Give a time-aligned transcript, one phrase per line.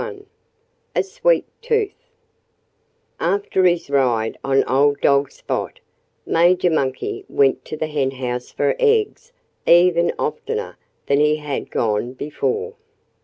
[0.03, 0.25] XXI
[0.95, 2.07] A Sweet Tooth
[3.19, 5.79] After his ride on old dog Spot,
[6.25, 9.31] Major Monkey went to the henhouse for eggs
[9.67, 12.73] even oftener than he had gone before.